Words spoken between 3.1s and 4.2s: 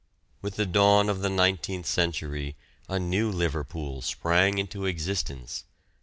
Liverpool